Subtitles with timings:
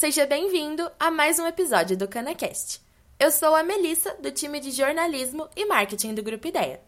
[0.00, 2.80] Seja bem-vindo a mais um episódio do CanaCast.
[3.18, 6.80] Eu sou a Melissa, do time de jornalismo e marketing do Grupo Ideia.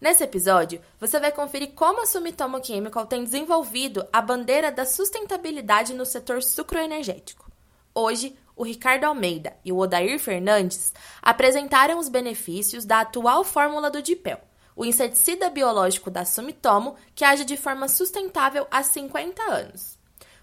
[0.00, 5.92] Nesse episódio, você vai conferir como a Sumitomo Chemical tem desenvolvido a bandeira da sustentabilidade
[5.92, 7.52] no setor sucroenergético.
[7.94, 14.00] Hoje, o Ricardo Almeida e o Odair Fernandes apresentaram os benefícios da atual fórmula do
[14.00, 14.40] Dipel,
[14.74, 19.95] o inseticida biológico da Sumitomo que age de forma sustentável há 50 anos.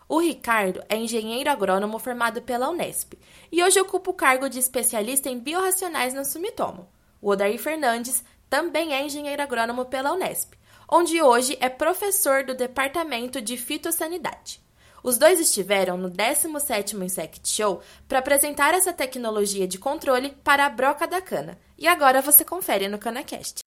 [0.08, 3.14] O Ricardo é engenheiro agrônomo formado pela Unesp
[3.52, 6.90] e hoje ocupa o cargo de especialista em biorracionais na Sumitomo.
[7.22, 10.54] O Odair Fernandes também é engenheiro agrônomo pela Unesp,
[10.90, 14.62] onde hoje é professor do Departamento de Fitossanidade.
[15.02, 20.70] Os dois estiveram no 17º Insect Show para apresentar essa tecnologia de controle para a
[20.70, 21.58] broca da cana.
[21.78, 23.63] E agora você confere no CanaCast.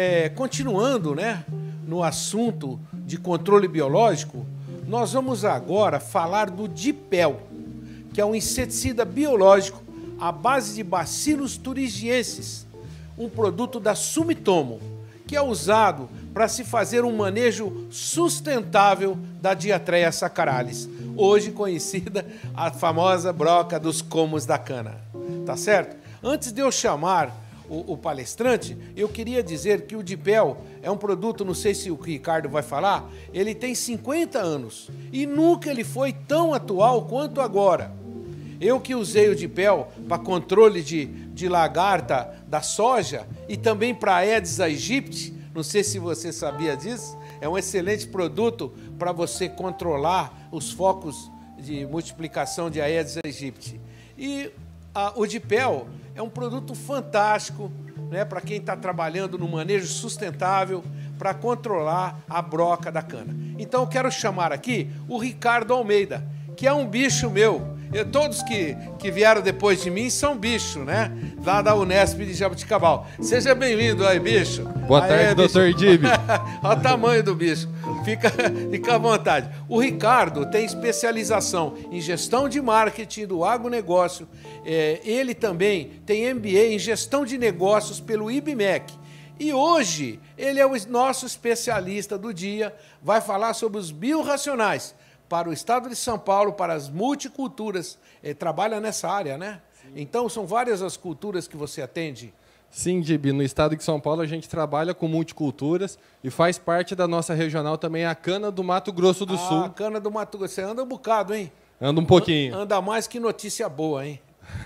[0.00, 1.44] É, continuando né,
[1.86, 4.46] no assunto de controle biológico,
[4.86, 7.42] nós vamos agora falar do Dipel,
[8.14, 9.82] que é um inseticida biológico
[10.18, 12.66] à base de Bacillus thuringiensis,
[13.18, 14.80] um produto da Sumitomo,
[15.26, 22.70] que é usado para se fazer um manejo sustentável da Diatreia sacaralis, hoje conhecida a
[22.70, 24.96] famosa broca dos comos da cana.
[25.44, 25.94] Tá certo?
[26.22, 27.36] Antes de eu chamar
[27.70, 31.88] o, o, palestrante, eu queria dizer que o Dipel é um produto, não sei se
[31.88, 37.40] o Ricardo vai falar, ele tem 50 anos e nunca ele foi tão atual quanto
[37.40, 37.94] agora.
[38.60, 44.16] Eu que usei o Dipel para controle de, de lagarta da soja e também para
[44.16, 50.48] Aedes aegypti, não sei se você sabia disso, é um excelente produto para você controlar
[50.50, 53.80] os focos de multiplicação de Aedes aegypti.
[54.18, 54.50] E
[54.92, 57.70] a, o Dipel é um produto fantástico
[58.10, 60.84] né, para quem está trabalhando no manejo sustentável
[61.18, 63.36] para controlar a broca da cana.
[63.58, 66.26] Então eu quero chamar aqui o Ricardo Almeida,
[66.56, 67.78] que é um bicho meu.
[67.92, 71.10] Eu, todos que, que vieram depois de mim são bicho, né?
[71.44, 73.04] Lá da Unesp de Jabuticabal.
[73.20, 74.62] Seja bem-vindo aí, bicho.
[74.86, 76.04] Boa tarde, aí, doutor Dib.
[76.62, 77.68] Olha o tamanho do bicho.
[78.04, 78.30] Fica,
[78.70, 79.50] fica à vontade.
[79.68, 84.28] O Ricardo tem especialização em gestão de marketing do agronegócio.
[84.64, 88.94] É, ele também tem MBA em gestão de negócios pelo IBMEC.
[89.36, 94.94] E hoje ele é o nosso especialista do dia, vai falar sobre os biorracionais
[95.30, 97.96] para o estado de São Paulo, para as multiculturas.
[98.20, 99.60] Ele trabalha nessa área, né?
[99.80, 99.92] Sim.
[99.94, 102.34] Então são várias as culturas que você atende.
[102.68, 106.96] Sim, Dib, no estado de São Paulo a gente trabalha com multiculturas e faz parte
[106.96, 109.64] da nossa regional também a cana do Mato Grosso do ah, Sul.
[109.64, 110.54] A cana do Mato Grosso.
[110.54, 111.52] Você anda um bocado, hein?
[111.80, 112.56] Anda um pouquinho.
[112.56, 114.20] Anda mais que notícia boa, hein?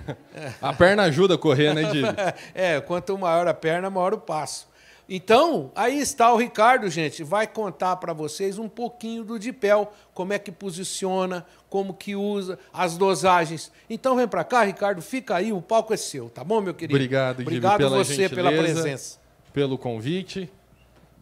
[0.62, 2.06] a perna ajuda a correr, né, Dib?
[2.54, 4.66] é, quanto maior a perna, maior o passo.
[5.08, 10.32] Então, aí está o Ricardo, gente, vai contar para vocês um pouquinho do Dipel, como
[10.32, 13.70] é que posiciona, como que usa, as dosagens.
[13.88, 16.94] Então vem para cá, Ricardo, fica aí, o palco é seu, tá bom, meu querido?
[16.94, 19.18] Obrigado, Obrigado pela você pela presença.
[19.52, 20.50] Pelo convite.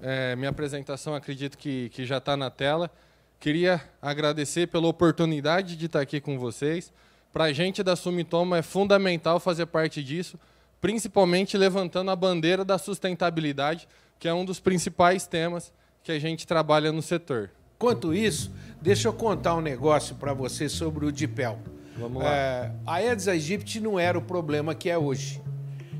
[0.00, 2.90] É, minha apresentação acredito que, que já está na tela.
[3.40, 6.92] Queria agradecer pela oportunidade de estar aqui com vocês.
[7.32, 10.38] Para a gente da Sumitomo é fundamental fazer parte disso,
[10.82, 13.88] principalmente levantando a bandeira da sustentabilidade,
[14.18, 15.72] que é um dos principais temas
[16.02, 17.50] que a gente trabalha no setor.
[17.78, 21.60] Quanto isso, deixa eu contar um negócio para você sobre o Dipel.
[21.96, 22.34] Vamos lá.
[22.34, 25.40] É, a Aedes aegypti não era o problema que é hoje.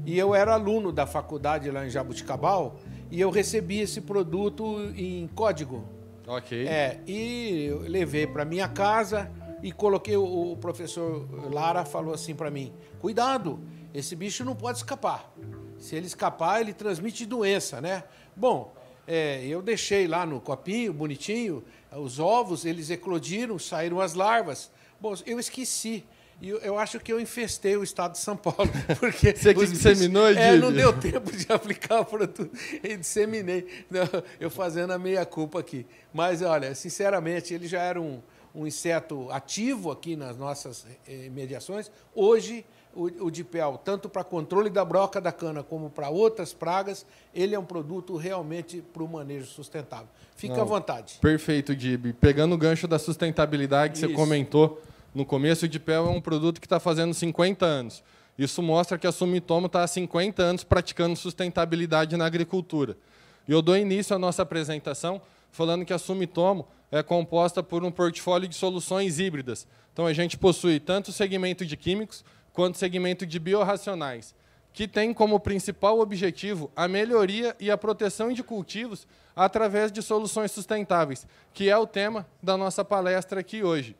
[0.05, 2.77] E eu era aluno da faculdade lá em Jabuticabal
[3.09, 5.85] e eu recebi esse produto em código.
[6.27, 6.67] Ok.
[6.67, 9.31] É, e levei para minha casa
[9.63, 13.61] e coloquei o, o professor Lara falou assim para mim: "Cuidado,
[13.95, 15.33] esse bicho não pode escapar.
[15.79, 18.05] Se ele escapar, ele transmite doença, né?
[18.37, 18.73] Bom,
[19.07, 24.71] é, eu deixei lá no copinho, bonitinho, os ovos, eles eclodiram, saíram as larvas.
[25.01, 26.05] Bom, eu esqueci.
[26.41, 28.71] E eu, eu, acho que eu infestei o estado de São Paulo.
[28.99, 32.51] Porque Você que disseminou, bichos, é, Não deu tempo de aplicar o produto.
[32.83, 33.67] E disseminei.
[33.91, 34.03] Não,
[34.41, 35.87] eu fazendo a meia-culpa aqui.
[36.13, 38.21] Mas, olha, sinceramente, ele já era um,
[38.55, 41.91] um inseto ativo aqui nas nossas eh, mediações.
[42.15, 42.65] Hoje
[42.95, 47.55] o, o dipel, tanto para controle da broca da cana como para outras pragas, ele
[47.55, 50.09] é um produto realmente para o manejo sustentável.
[50.37, 51.19] Fique Não, à vontade.
[51.21, 52.13] Perfeito, Dib.
[52.21, 54.09] Pegando o gancho da sustentabilidade que Isso.
[54.09, 54.83] você comentou
[55.15, 58.03] no começo, o dipel é um produto que está fazendo 50 anos.
[58.39, 62.97] Isso mostra que a Sumitomo está há 50 anos praticando sustentabilidade na agricultura.
[63.47, 65.21] E eu dou início à nossa apresentação
[65.51, 69.67] falando que a Sumitomo é composta por um portfólio de soluções híbridas.
[69.93, 72.23] Então, a gente possui tanto o segmento de químicos
[72.53, 74.35] quanto o segmento de biorracionais,
[74.75, 80.51] que tem como principal objetivo a melhoria e a proteção de cultivos através de soluções
[80.51, 83.97] sustentáveis, que é o tema da nossa palestra aqui hoje.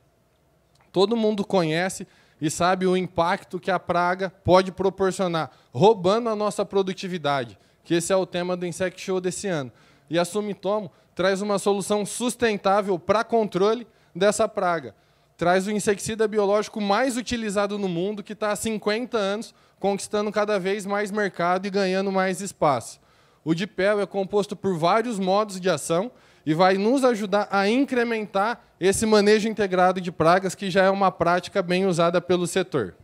[0.93, 2.07] Todo mundo conhece
[2.39, 8.13] e sabe o impacto que a praga pode proporcionar, roubando a nossa produtividade, que esse
[8.13, 9.73] é o tema do Insect Show desse ano.
[10.11, 14.95] E a Sumitomo traz uma solução sustentável para controle dessa praga.
[15.37, 20.61] Traz o inseticida biológico mais utilizado no mundo, que está há 50 anos conquistando cada
[20.61, 23.01] vez mais mercado e ganhando mais espaço.
[23.45, 26.13] O DIPEL é composto por vários modos de ação
[26.47, 31.11] e vai nos ajudar a incrementar esse manejo integrado de pragas, que já é uma
[31.11, 32.95] prática bem usada pelo setor.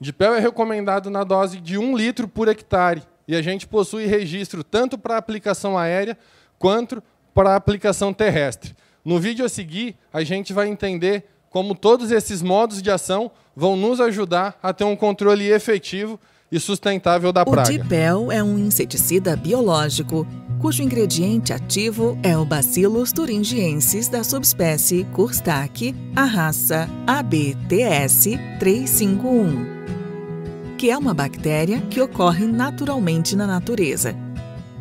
[0.00, 4.64] DIPEL é recomendado na dose de 1 litro por hectare, e a gente possui registro
[4.64, 6.18] tanto para aplicação aérea
[6.62, 7.02] quanto
[7.34, 8.76] para aplicação terrestre.
[9.04, 13.76] No vídeo a seguir, a gente vai entender como todos esses modos de ação vão
[13.76, 16.20] nos ajudar a ter um controle efetivo
[16.52, 17.68] e sustentável da praga.
[17.68, 20.26] O Dipel é um inseticida biológico
[20.60, 30.92] cujo ingrediente ativo é o Bacillus thuringiensis da subespécie Kurstaki, a raça ABTS 351, que
[30.92, 34.14] é uma bactéria que ocorre naturalmente na natureza.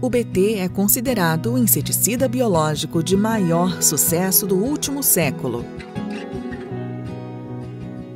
[0.01, 5.63] O BT é considerado o inseticida biológico de maior sucesso do último século.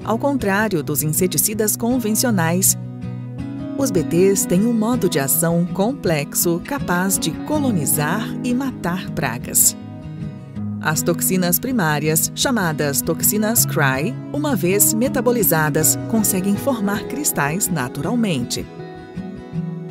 [0.03, 2.75] Ao contrário dos inseticidas convencionais,
[3.77, 9.77] os BTs têm um modo de ação complexo capaz de colonizar e matar pragas.
[10.81, 18.65] As toxinas primárias, chamadas toxinas CRY, uma vez metabolizadas, conseguem formar cristais naturalmente.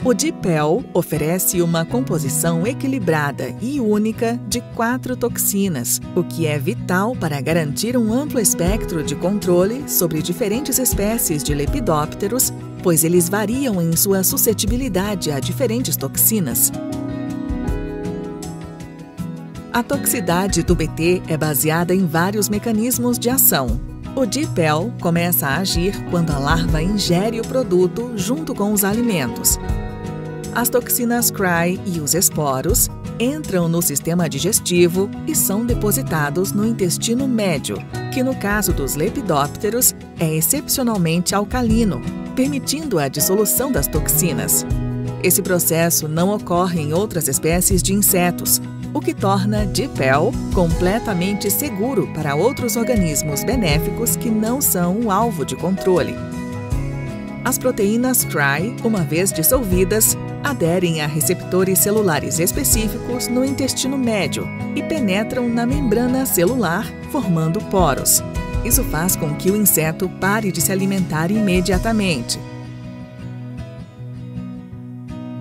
[0.04, 7.16] O Dipel oferece uma composição equilibrada e única de quatro toxinas, o que é vital
[7.16, 12.52] para garantir um amplo espectro de controle sobre diferentes espécies de lepidópteros,
[12.82, 16.70] pois eles variam em sua suscetibilidade a diferentes toxinas.
[19.72, 23.80] A toxicidade do BT é baseada em vários mecanismos de ação,
[24.16, 29.58] o dipel começa a agir quando a larva ingere o produto junto com os alimentos,
[30.54, 37.26] as toxinas CRY e os esporos entram no sistema digestivo e são depositados no intestino
[37.26, 37.76] médio,
[38.12, 42.00] que no caso dos lepidópteros é excepcionalmente alcalino,
[42.36, 44.64] permitindo a dissolução das toxinas.
[45.22, 48.60] Esse processo não ocorre em outras espécies de insetos,
[48.92, 55.44] o que torna Dipel completamente seguro para outros organismos benéficos que não são o alvo
[55.44, 56.14] de controle.
[57.44, 64.46] As proteínas CRY, uma vez dissolvidas, aderem a receptores celulares específicos no intestino médio
[64.76, 68.22] e penetram na membrana celular, formando poros.
[68.62, 72.38] Isso faz com que o inseto pare de se alimentar imediatamente.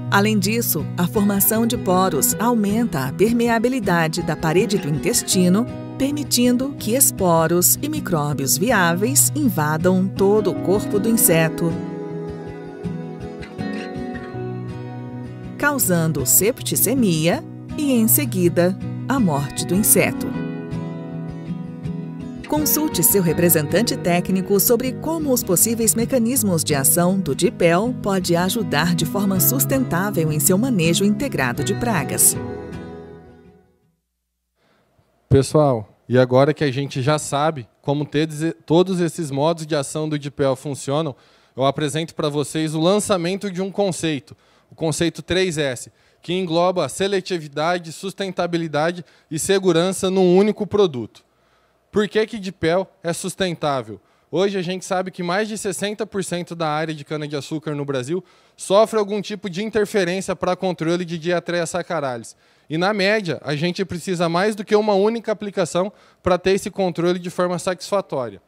[0.10, 5.66] Além disso, a formação de poros aumenta a permeabilidade da parede do intestino,
[5.98, 11.74] permitindo que esporos e micróbios viáveis invadam todo o corpo do inseto,
[15.63, 17.41] causando septicemia
[17.77, 18.77] e, em seguida,
[19.08, 20.27] a morte do inseto.
[22.50, 28.93] Consulte seu representante técnico sobre como os possíveis mecanismos de ação do DIPEL pode ajudar
[28.93, 32.36] de forma sustentável em seu manejo integrado de pragas.
[35.29, 38.05] Pessoal, e agora que a gente já sabe como
[38.65, 41.15] todos esses modos de ação do DIPEL funcionam,
[41.55, 44.36] eu apresento para vocês o lançamento de um conceito,
[44.74, 51.24] o conceito 3S, que engloba seletividade, sustentabilidade e segurança num único produto.
[51.92, 54.01] Por que, que Dipel é sustentável?
[54.32, 58.24] Hoje a gente sabe que mais de 60% da área de cana-de-açúcar no Brasil
[58.58, 62.36] sofre algum tipo de interferência para controle de diatreia saccharosis.
[62.68, 66.72] E, na média, a gente precisa mais do que uma única aplicação para ter esse
[66.72, 68.42] controle de forma satisfatória.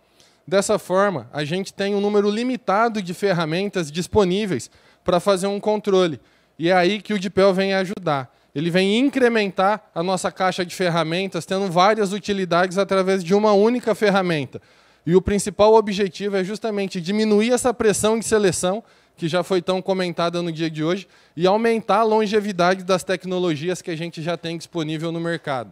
[0.48, 4.72] Dessa forma, a gente tem um número limitado de ferramentas disponíveis
[5.06, 6.20] para fazer um controle.
[6.60, 8.34] E é aí que o DPEL vem ajudar.
[8.54, 13.94] Ele vem incrementar a nossa caixa de ferramentas, tendo várias utilidades através de uma única
[13.94, 14.62] ferramenta.
[15.06, 18.84] E o principal objetivo é justamente diminuir essa pressão de seleção,
[19.16, 23.82] que já foi tão comentada no dia de hoje, e aumentar a longevidade das tecnologias
[23.82, 25.72] que a gente já tem disponível no mercado.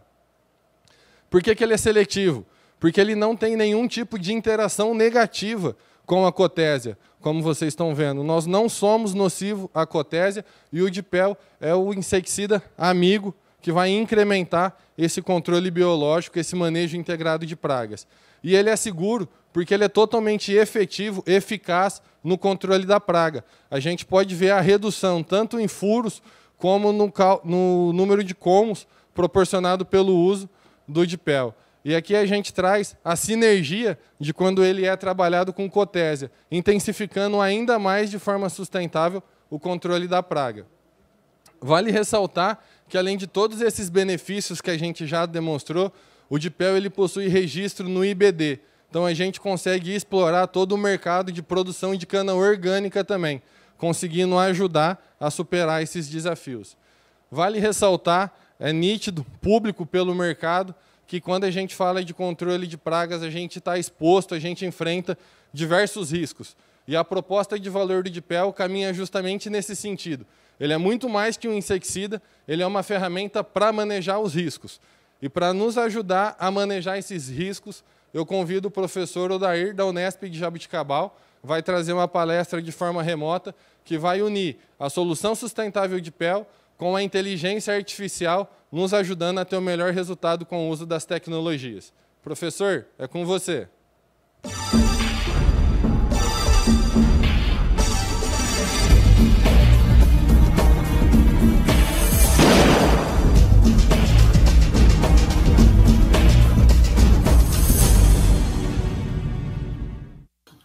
[1.29, 2.45] Por que, que ele é seletivo?
[2.79, 5.75] Porque ele não tem nenhum tipo de interação negativa
[6.05, 8.24] com a cotésia, como vocês estão vendo.
[8.24, 13.89] Nós não somos nocivo à cotésia e o dipel é o inseticida amigo que vai
[13.89, 18.05] incrementar esse controle biológico, esse manejo integrado de pragas.
[18.43, 23.45] E ele é seguro porque ele é totalmente efetivo, eficaz no controle da praga.
[23.72, 26.22] A gente pode ver a redução tanto em furos
[26.57, 27.12] como no,
[27.43, 30.50] no número de comos proporcionado pelo uso
[30.88, 31.55] do dipel.
[31.85, 37.41] E aqui a gente traz a sinergia de quando ele é trabalhado com cotésia, intensificando
[37.41, 40.65] ainda mais de forma sustentável o controle da praga.
[41.61, 45.91] Vale ressaltar que além de todos esses benefícios que a gente já demonstrou,
[46.29, 48.59] o Dipel ele possui registro no IBD.
[48.89, 53.41] Então a gente consegue explorar todo o mercado de produção de cana orgânica também,
[53.77, 56.77] conseguindo ajudar a superar esses desafios.
[57.29, 60.75] Vale ressaltar, é nítido, público pelo mercado,
[61.07, 64.65] que quando a gente fala de controle de pragas, a gente está exposto, a gente
[64.65, 65.17] enfrenta
[65.53, 66.55] diversos riscos.
[66.88, 70.25] E a proposta de valor do DIPEL caminha justamente nesse sentido.
[70.60, 74.79] Ele é muito mais que um inseticida, ele é uma ferramenta para manejar os riscos.
[75.22, 77.83] E para nos ajudar a manejar esses riscos,
[78.13, 83.01] eu convido o professor Odair, da Unesp de Jabuticabal, vai trazer uma palestra de forma
[83.01, 89.38] remota que vai unir a solução sustentável de PEL com a inteligência artificial, nos ajudando
[89.38, 91.94] a ter o melhor resultado com o uso das tecnologias.
[92.24, 93.68] Professor, é com você.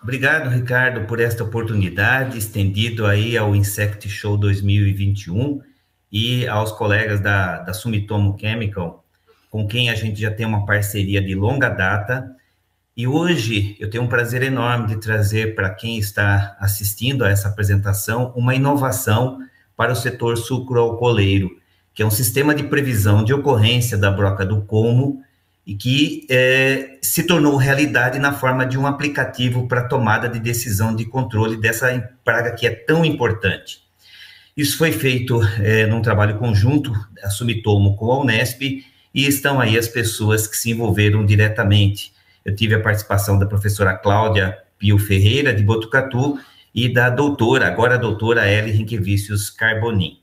[0.03, 5.61] Obrigado, Ricardo, por esta oportunidade, estendido aí ao Insect Show 2021
[6.11, 9.05] e aos colegas da, da Sumitomo Chemical,
[9.51, 12.35] com quem a gente já tem uma parceria de longa data.
[12.97, 17.49] E hoje eu tenho um prazer enorme de trazer para quem está assistindo a essa
[17.49, 19.39] apresentação uma inovação
[19.77, 21.51] para o setor sucroalcooleiro,
[21.95, 25.23] que é um sistema de previsão de ocorrência da broca do como
[25.65, 30.97] e que é, se tornou realidade na forma de um aplicativo para tomada de decisão
[30.97, 31.89] de controle dessa
[32.25, 33.88] praga que é tão importante.
[34.59, 38.61] Isso foi feito é, num trabalho conjunto, a Sumitomo com a Unesp,
[39.15, 42.13] e estão aí as pessoas que se envolveram diretamente.
[42.45, 46.41] Eu tive a participação da professora Cláudia Pio Ferreira, de Botucatu,
[46.75, 50.19] e da doutora, agora a doutora Ellie Rinquevicius Carbonin.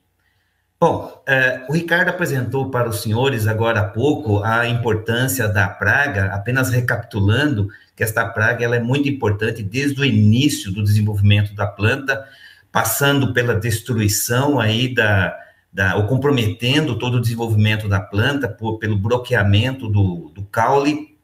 [0.77, 6.25] Bom, uh, o Ricardo apresentou para os senhores agora há pouco a importância da praga,
[6.33, 11.65] apenas recapitulando que esta praga ela é muito importante desde o início do desenvolvimento da
[11.65, 12.27] planta,
[12.75, 15.33] passando pela destruição aí da,
[15.71, 21.17] da ou comprometendo todo o desenvolvimento da planta por, pelo bloqueamento do, do caule,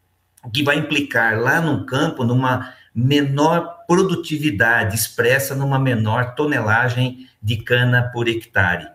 [0.54, 8.10] que vai implicar lá no campo numa menor produtividade expressa numa menor tonelagem de cana
[8.14, 8.88] por hectare.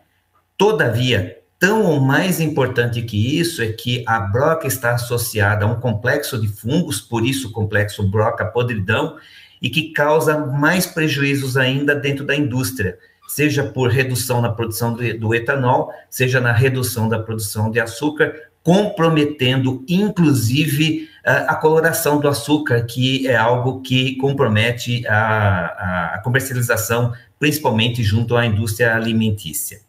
[0.56, 5.78] Todavia, tão ou mais importante que isso é que a broca está associada a um
[5.78, 9.18] complexo de fungos, por isso o complexo broca-podridão,
[9.60, 12.98] e que causa mais prejuízos ainda dentro da indústria,
[13.28, 18.34] seja por redução na produção do, do etanol, seja na redução da produção de açúcar,
[18.62, 26.18] comprometendo inclusive a, a coloração do açúcar, que é algo que compromete a, a, a
[26.18, 29.80] comercialização, principalmente junto à indústria alimentícia.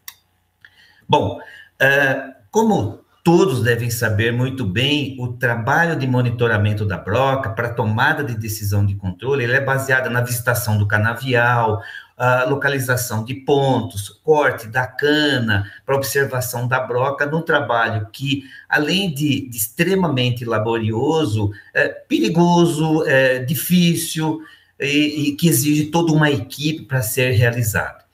[1.07, 7.73] Bom, uh, como todos devem saber muito bem, o trabalho de monitoramento da broca para
[7.73, 11.81] tomada de decisão de controle, ele é baseado na visitação do canavial,
[12.17, 19.13] a localização de pontos, corte da cana, para observação da broca, num trabalho que, além
[19.13, 24.39] de, de extremamente laborioso, é perigoso, é difícil
[24.79, 28.06] e, e que exige toda uma equipe para ser realizado.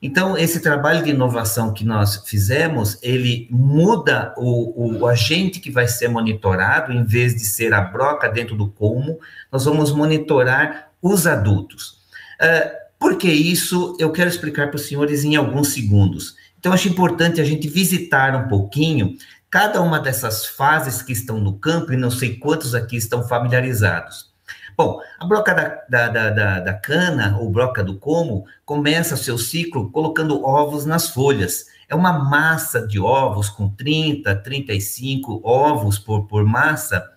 [0.00, 5.88] Então, esse trabalho de inovação que nós fizemos, ele muda o, o, agente que vai
[5.88, 9.18] ser monitorado, em vez de ser a broca dentro do colmo,
[9.50, 11.98] nós vamos monitorar os adultos.
[12.40, 13.96] Uh, por que isso?
[13.98, 16.36] Eu quero explicar para os senhores em alguns segundos.
[16.58, 19.16] Então, acho importante a gente visitar um pouquinho
[19.50, 24.30] cada uma dessas fases que estão no campo, e não sei quantos aqui estão familiarizados.
[24.76, 25.54] Bom, a broca
[25.88, 31.08] da, da, da, da, cana, ou broca do como, começa seu ciclo colocando ovos nas
[31.08, 31.66] folhas.
[31.88, 37.10] É uma massa de ovos com 30, 35 ovos por, por massa.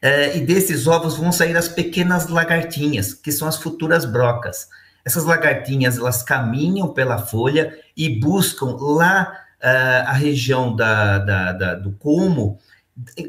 [0.00, 4.68] É, e desses ovos vão sair as pequenas lagartinhas, que são as futuras brocas.
[5.04, 11.74] Essas lagartinhas, elas caminham pela folha e buscam lá uh, a região da, da, da,
[11.74, 12.58] do como,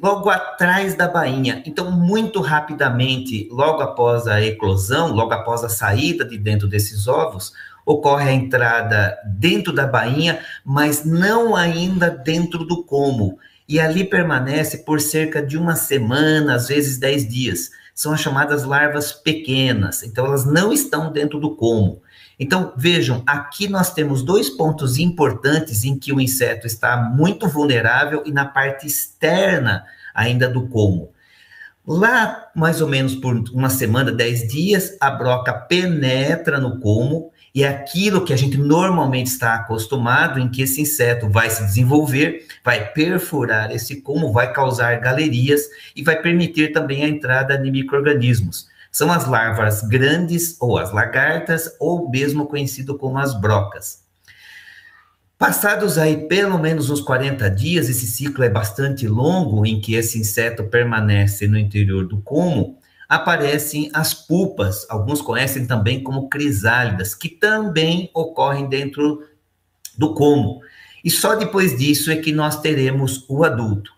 [0.02, 1.64] logo atrás da bainha.
[1.66, 7.54] Então, muito rapidamente, logo após a eclosão, logo após a saída de dentro desses ovos,
[7.86, 13.38] ocorre a entrada dentro da bainha, mas não ainda dentro do como.
[13.68, 17.72] E ali permanece por cerca de uma semana, às vezes dez dias.
[17.94, 22.02] São as chamadas larvas pequenas, então elas não estão dentro do como.
[22.40, 28.24] Então, vejam, aqui nós temos dois pontos importantes em que o inseto está muito vulnerável
[28.26, 31.12] e na parte externa ainda do como.
[31.88, 37.64] Lá, mais ou menos por uma semana, dez dias, a broca penetra no como e
[37.64, 42.46] é aquilo que a gente normalmente está acostumado, em que esse inseto vai se desenvolver,
[42.62, 48.68] vai perfurar esse como, vai causar galerias e vai permitir também a entrada de micro-organismos.
[48.96, 54.06] São as larvas grandes ou as lagartas, ou mesmo conhecido como as brocas.
[55.38, 60.18] Passados aí pelo menos uns 40 dias, esse ciclo é bastante longo em que esse
[60.18, 67.28] inseto permanece no interior do como, aparecem as pupas, alguns conhecem também como crisálidas, que
[67.28, 69.28] também ocorrem dentro
[69.98, 70.62] do como.
[71.04, 73.92] E só depois disso é que nós teremos o adulto.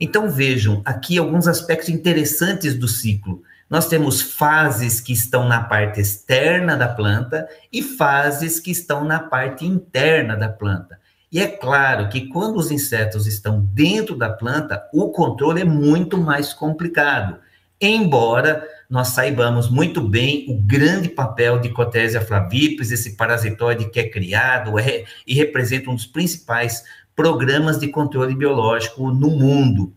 [0.00, 3.44] Então vejam aqui alguns aspectos interessantes do ciclo.
[3.70, 9.20] Nós temos fases que estão na parte externa da planta e fases que estão na
[9.20, 10.98] parte interna da planta.
[11.30, 16.18] E é claro que quando os insetos estão dentro da planta, o controle é muito
[16.18, 17.38] mais complicado.
[17.80, 24.08] Embora nós saibamos muito bem o grande papel de Cotésia flavipes, esse parasitoide que é
[24.10, 26.82] criado é, e representa um dos principais
[27.14, 29.94] programas de controle biológico no mundo.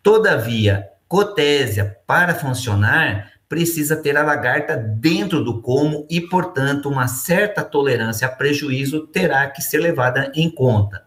[0.00, 7.62] Todavia, Cotésia, para funcionar, precisa ter a lagarta dentro do como e, portanto, uma certa
[7.62, 11.04] tolerância a prejuízo terá que ser levada em conta.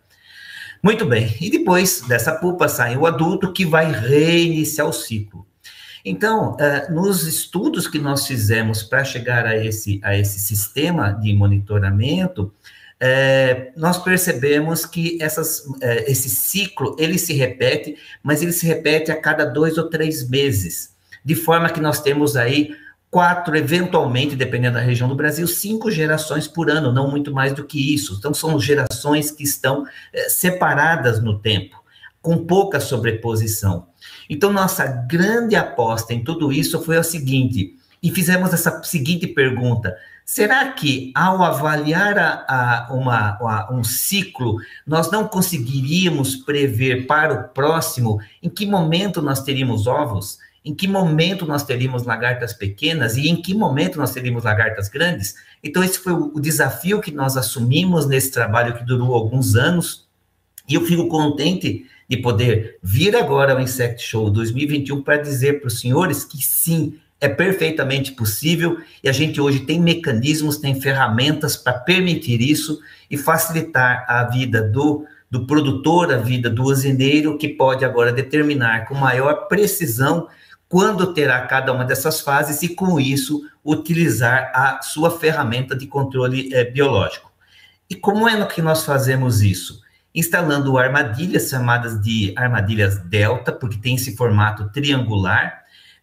[0.82, 5.46] Muito bem, e depois dessa pupa sai o adulto que vai reiniciar o ciclo.
[6.06, 11.34] Então, uh, nos estudos que nós fizemos para chegar a esse, a esse sistema de
[11.34, 12.54] monitoramento,
[13.00, 19.12] é, nós percebemos que essas, é, esse ciclo ele se repete, mas ele se repete
[19.12, 22.76] a cada dois ou três meses, de forma que nós temos aí
[23.10, 27.64] quatro, eventualmente, dependendo da região do Brasil, cinco gerações por ano, não muito mais do
[27.64, 28.16] que isso.
[28.20, 31.82] Então, são gerações que estão é, separadas no tempo,
[32.22, 33.88] com pouca sobreposição.
[34.30, 39.96] Então, nossa grande aposta em tudo isso foi o seguinte, e fizemos essa seguinte pergunta:
[40.32, 47.34] Será que, ao avaliar a, a, uma, a, um ciclo, nós não conseguiríamos prever para
[47.34, 50.38] o próximo em que momento nós teríamos ovos?
[50.64, 55.34] Em que momento nós teríamos lagartas pequenas e em que momento nós teríamos lagartas grandes?
[55.64, 60.08] Então, esse foi o, o desafio que nós assumimos nesse trabalho que durou alguns anos.
[60.68, 65.70] E eu fico contente de poder vir agora ao Insect Show 2021 para dizer para
[65.70, 71.58] os senhores que sim, é perfeitamente possível e a gente hoje tem mecanismos, tem ferramentas
[71.58, 72.80] para permitir isso
[73.10, 78.86] e facilitar a vida do, do produtor, a vida do usineiro, que pode agora determinar
[78.86, 80.28] com maior precisão
[80.70, 86.54] quando terá cada uma dessas fases e, com isso, utilizar a sua ferramenta de controle
[86.54, 87.32] é, biológico.
[87.90, 89.82] E como é que nós fazemos isso?
[90.14, 95.59] Instalando armadilhas chamadas de armadilhas delta, porque tem esse formato triangular,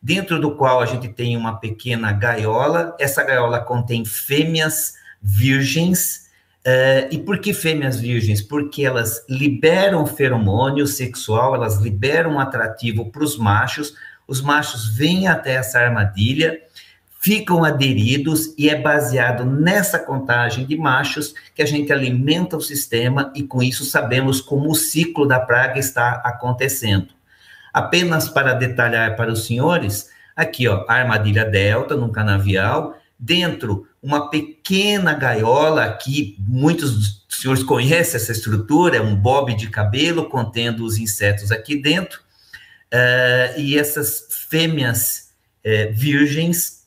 [0.06, 2.94] dentro do qual a gente tem uma pequena gaiola.
[2.96, 6.30] Essa gaiola contém fêmeas virgens.
[6.64, 8.40] Uh, e por que fêmeas virgens?
[8.40, 13.94] Porque elas liberam feromônio sexual, elas liberam um atrativo para os machos.
[14.28, 16.56] Os machos vêm até essa armadilha,
[17.18, 23.32] ficam aderidos e é baseado nessa contagem de machos que a gente alimenta o sistema
[23.34, 27.15] e com isso sabemos como o ciclo da praga está acontecendo.
[27.76, 35.12] Apenas para detalhar para os senhores, aqui, ó, armadilha delta num canavial, dentro uma pequena
[35.12, 40.96] gaiola aqui, muitos dos senhores conhecem essa estrutura, é um bob de cabelo contendo os
[40.96, 42.18] insetos aqui dentro,
[42.94, 46.86] uh, e essas fêmeas uh, virgens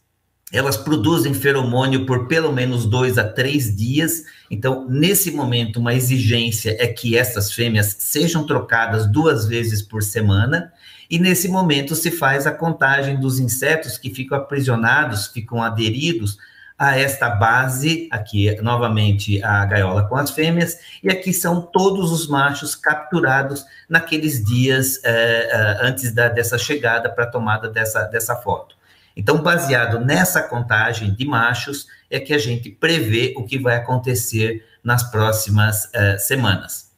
[0.51, 4.23] elas produzem feromônio por pelo menos dois a três dias.
[4.49, 10.73] Então, nesse momento, uma exigência é que essas fêmeas sejam trocadas duas vezes por semana.
[11.09, 16.37] E nesse momento se faz a contagem dos insetos que ficam aprisionados, ficam aderidos
[16.77, 22.27] a esta base, aqui novamente a gaiola com as fêmeas, e aqui são todos os
[22.27, 28.35] machos capturados naqueles dias eh, eh, antes da, dessa chegada para a tomada dessa, dessa
[28.37, 28.77] foto.
[29.13, 34.65] Então, baseado nessa contagem de machos, é que a gente prevê o que vai acontecer
[34.81, 36.88] nas próximas uh, semanas.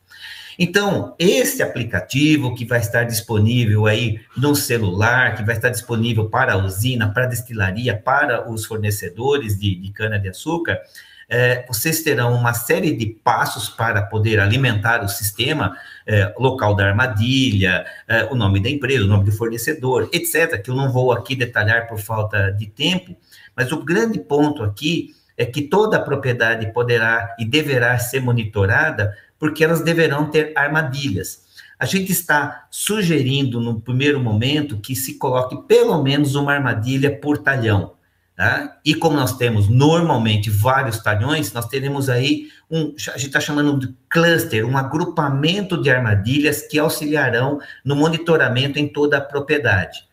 [0.63, 6.53] Então, esse aplicativo que vai estar disponível aí no celular, que vai estar disponível para
[6.53, 10.79] a usina, para a destilaria, para os fornecedores de, de cana-de-açúcar,
[11.27, 16.85] é, vocês terão uma série de passos para poder alimentar o sistema é, local da
[16.85, 21.11] armadilha, é, o nome da empresa, o nome do fornecedor, etc., que eu não vou
[21.11, 23.17] aqui detalhar por falta de tempo,
[23.55, 29.17] mas o grande ponto aqui é que toda a propriedade poderá e deverá ser monitorada,
[29.41, 31.41] porque elas deverão ter armadilhas.
[31.79, 37.39] A gente está sugerindo, no primeiro momento, que se coloque pelo menos uma armadilha por
[37.39, 37.93] talhão.
[38.35, 38.77] Tá?
[38.85, 43.79] E como nós temos normalmente vários talhões, nós teremos aí um, a gente está chamando
[43.79, 50.03] de cluster, um agrupamento de armadilhas que auxiliarão no monitoramento em toda a propriedade.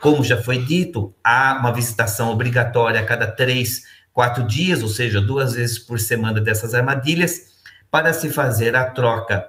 [0.00, 3.82] Como já foi dito, há uma visitação obrigatória a cada três,
[4.14, 7.57] quatro dias, ou seja, duas vezes por semana dessas armadilhas,
[7.90, 9.46] para se fazer a troca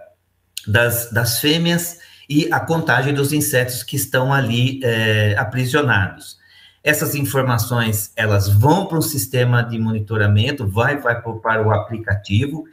[0.68, 2.00] das, das fêmeas
[2.30, 6.38] e a contagem dos insetos que estão ali é, aprisionados.
[6.84, 12.66] Essas informações elas vão para um sistema de monitoramento, vai, vai para o aplicativo,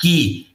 [0.00, 0.50] que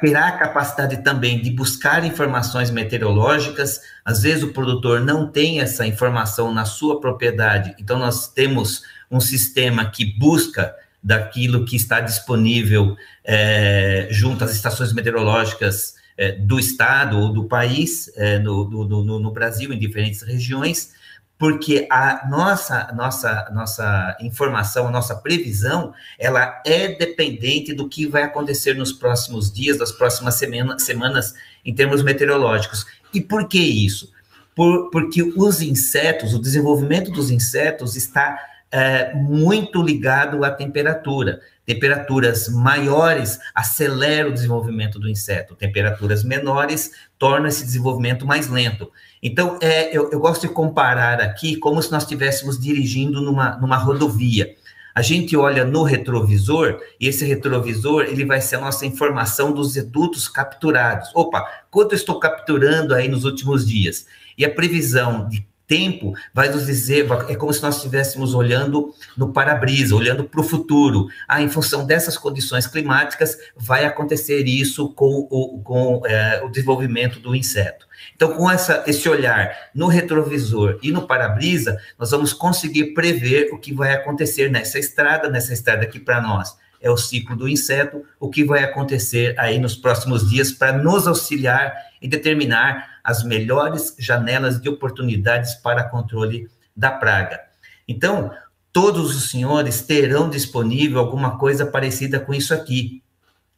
[0.00, 3.80] terá a capacidade também de buscar informações meteorológicas.
[4.04, 9.20] Às vezes o produtor não tem essa informação na sua propriedade, então nós temos um
[9.20, 17.18] sistema que busca daquilo que está disponível é, junto às estações meteorológicas é, do estado
[17.18, 20.92] ou do país, é, no, no, no, Brasil, em diferentes regiões,
[21.38, 28.24] porque a nossa, nossa, nossa informação, a nossa previsão, ela é dependente do que vai
[28.24, 31.34] acontecer nos próximos dias, das próximas semana, semanas,
[31.64, 32.84] em termos meteorológicos.
[33.14, 34.12] E por que isso?
[34.54, 38.38] Por, porque os insetos, o desenvolvimento dos insetos está
[38.72, 41.40] é, muito ligado à temperatura.
[41.66, 48.90] Temperaturas maiores aceleram o desenvolvimento do inseto, temperaturas menores tornam esse desenvolvimento mais lento.
[49.22, 53.76] Então, é, eu, eu, gosto de comparar aqui como se nós estivéssemos dirigindo numa, numa
[53.76, 54.54] rodovia.
[54.94, 59.76] A gente olha no retrovisor e esse retrovisor ele vai ser a nossa informação dos
[59.76, 61.10] redutos capturados.
[61.14, 64.06] Opa, quanto eu estou capturando aí nos últimos dias?
[64.36, 69.32] E a previsão de tempo vai nos dizer, é como se nós estivéssemos olhando no
[69.32, 71.06] para-brisa, olhando para o futuro.
[71.28, 77.20] Ah, em função dessas condições climáticas, vai acontecer isso com o, com, é, o desenvolvimento
[77.20, 77.86] do inseto.
[78.16, 83.58] Então, com essa, esse olhar no retrovisor e no para-brisa, nós vamos conseguir prever o
[83.58, 88.04] que vai acontecer nessa estrada, nessa estrada aqui para nós é o ciclo do inseto,
[88.18, 93.94] o que vai acontecer aí nos próximos dias para nos auxiliar e determinar as melhores
[93.98, 97.40] janelas de oportunidades para controle da praga.
[97.86, 98.30] Então,
[98.72, 103.02] todos os senhores terão disponível alguma coisa parecida com isso aqui.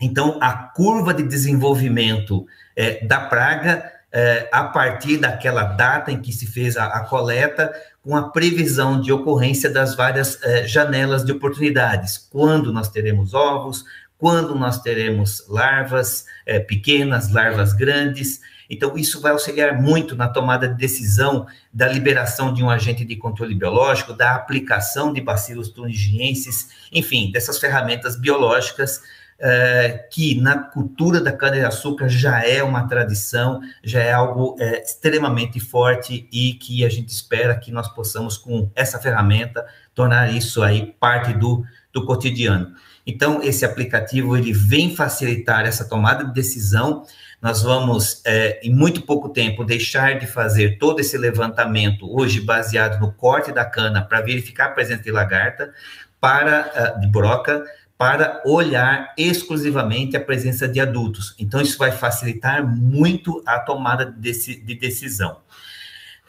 [0.00, 6.32] Então, a curva de desenvolvimento é, da praga, é, a partir daquela data em que
[6.32, 7.72] se fez a, a coleta,
[8.02, 12.18] com a previsão de ocorrência das várias é, janelas de oportunidades.
[12.18, 13.84] Quando nós teremos ovos,
[14.18, 18.40] quando nós teremos larvas é, pequenas, larvas grandes.
[18.70, 23.16] Então, isso vai auxiliar muito na tomada de decisão da liberação de um agente de
[23.16, 29.02] controle biológico, da aplicação de bacilos tunigienses, enfim, dessas ferramentas biológicas
[29.42, 35.58] é, que na cultura da cana-de-açúcar já é uma tradição, já é algo é, extremamente
[35.58, 40.94] forte e que a gente espera que nós possamos, com essa ferramenta, tornar isso aí
[41.00, 42.72] parte do, do cotidiano.
[43.04, 47.04] Então, esse aplicativo, ele vem facilitar essa tomada de decisão,
[47.40, 53.00] nós vamos, é, em muito pouco tempo, deixar de fazer todo esse levantamento, hoje baseado
[53.00, 55.72] no corte da cana, para verificar a presença de lagarta,
[56.20, 57.64] para, uh, de broca,
[58.02, 61.36] para olhar exclusivamente a presença de adultos.
[61.38, 65.38] Então, isso vai facilitar muito a tomada de, de decisão.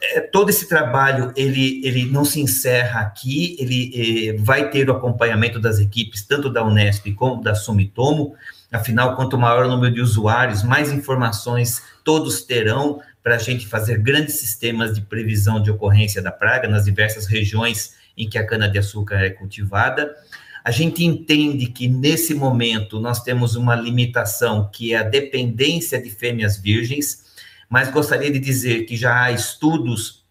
[0.00, 4.92] É, todo esse trabalho, ele, ele não se encerra aqui, ele é, vai ter o
[4.92, 8.36] acompanhamento das equipes, tanto da Unesp como da Sumitomo,
[8.70, 13.98] afinal, quanto maior o número de usuários, mais informações todos terão para a gente fazer
[13.98, 19.16] grandes sistemas de previsão de ocorrência da praga nas diversas regiões em que a cana-de-açúcar
[19.16, 20.14] é cultivada.
[20.64, 26.08] A gente entende que nesse momento nós temos uma limitação que é a dependência de
[26.08, 27.22] fêmeas virgens,
[27.68, 30.24] mas gostaria de dizer que já há estudos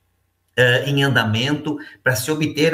[0.57, 2.73] uh, em andamento para se obter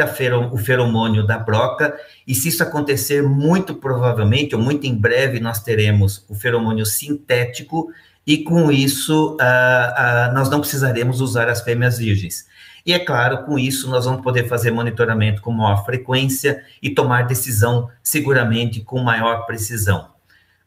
[0.51, 5.61] o feromônio da broca, e se isso acontecer, muito provavelmente, ou muito em breve, nós
[5.61, 7.91] teremos o feromônio sintético,
[8.25, 12.47] e com isso uh, uh, nós não precisaremos usar as fêmeas virgens.
[12.89, 17.27] E é claro, com isso nós vamos poder fazer monitoramento com maior frequência e tomar
[17.27, 20.09] decisão seguramente com maior precisão.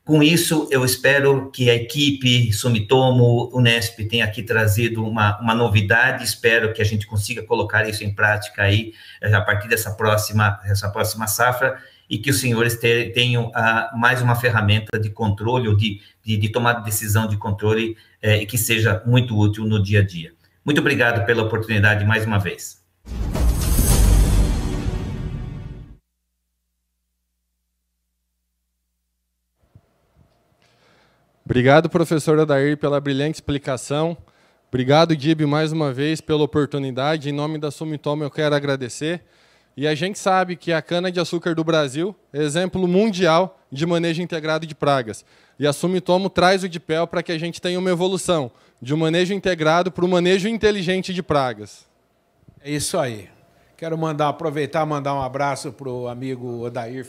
[0.05, 6.23] Com isso, eu espero que a equipe Sumitomo, Unesp tenha aqui trazido uma, uma novidade,
[6.23, 10.89] espero que a gente consiga colocar isso em prática aí a partir dessa próxima, dessa
[10.91, 11.77] próxima safra
[12.09, 12.79] e que os senhores
[13.13, 17.37] tenham uh, mais uma ferramenta de controle ou de, de, de tomada de decisão de
[17.37, 20.33] controle eh, que seja muito útil no dia a dia.
[20.65, 22.81] Muito obrigado pela oportunidade mais uma vez.
[31.45, 34.17] Obrigado, professor Adair, pela brilhante explicação.
[34.69, 37.29] Obrigado, Dib, mais uma vez pela oportunidade.
[37.29, 39.23] Em nome da Sumitomo, eu quero agradecer.
[39.77, 44.65] E a gente sabe que a cana-de-açúcar do Brasil é exemplo mundial de manejo integrado
[44.65, 45.25] de pragas.
[45.59, 48.99] E a Sumitomo traz o DIPEL para que a gente tenha uma evolução de um
[48.99, 51.87] manejo integrado para o manejo inteligente de pragas.
[52.61, 53.31] É isso aí.
[53.77, 57.07] Quero mandar, aproveitar mandar um abraço para o amigo Odair,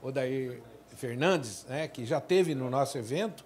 [0.00, 0.62] Odair
[0.96, 3.44] Fernandes, né, que já teve no nosso evento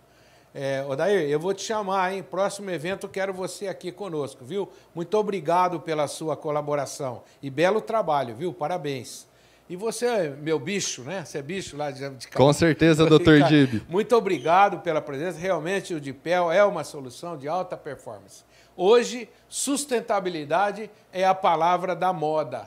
[0.52, 2.24] é, Odair, eu vou te chamar, hein?
[2.24, 4.68] Próximo evento quero você aqui conosco, viu?
[4.92, 7.22] Muito obrigado pela sua colaboração.
[7.40, 8.52] E belo trabalho, viu?
[8.52, 9.28] Parabéns.
[9.70, 11.24] E você, meu bicho, né?
[11.24, 13.80] Você é bicho lá de, de Com certeza, doutor Dib.
[13.88, 15.38] Muito obrigado pela presença.
[15.38, 18.42] Realmente o Dipel é uma solução de alta performance.
[18.76, 22.66] Hoje, sustentabilidade é a palavra da moda,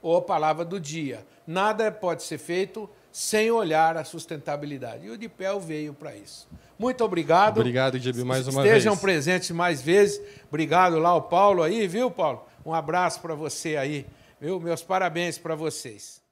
[0.00, 1.26] ou a palavra do dia.
[1.44, 5.04] Nada pode ser feito sem olhar a sustentabilidade.
[5.04, 6.48] E o Dipel veio para isso.
[6.78, 7.58] Muito obrigado.
[7.58, 8.76] Obrigado, Gibi, mais uma Estejam vez.
[8.76, 10.22] Estejam presentes mais vezes.
[10.46, 12.46] Obrigado lá o Paulo aí, viu, Paulo?
[12.64, 14.06] Um abraço para você aí,
[14.40, 14.60] viu?
[14.60, 16.24] Meus parabéns para vocês.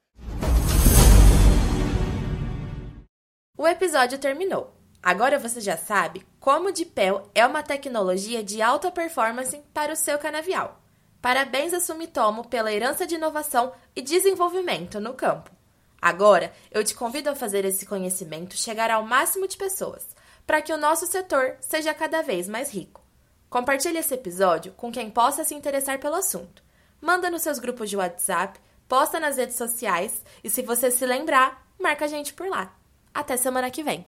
[3.65, 4.75] O episódio terminou.
[5.03, 9.97] Agora você já sabe como o Dipel é uma tecnologia de alta performance para o
[9.97, 10.83] seu canavial.
[11.23, 15.51] Parabéns a Sumitomo pela herança de inovação e desenvolvimento no campo.
[15.99, 20.15] Agora, eu te convido a fazer esse conhecimento chegar ao máximo de pessoas
[20.47, 23.01] para que o nosso setor seja cada vez mais rico.
[23.49, 26.63] Compartilhe esse episódio com quem possa se interessar pelo assunto.
[27.01, 31.67] Manda nos seus grupos de WhatsApp, posta nas redes sociais e se você se lembrar,
[31.81, 32.84] marca a gente por lá.
[33.15, 34.05] Até semana que vem.